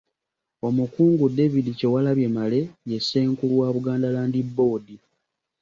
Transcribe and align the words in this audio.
Omukungu 0.67 1.25
David 1.37 1.67
Kyewalabye 1.77 2.27
Male 2.35 2.61
ye 2.89 2.97
Ssenkulu 3.01 3.53
wa 3.61 3.69
Buganda 3.75 4.07
Land 4.15 4.35
Board. 4.55 4.87